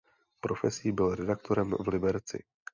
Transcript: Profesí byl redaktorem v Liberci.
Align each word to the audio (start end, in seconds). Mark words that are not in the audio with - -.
Profesí 0.39 0.91
byl 0.91 1.15
redaktorem 1.15 1.73
v 1.79 1.87
Liberci. 1.87 2.43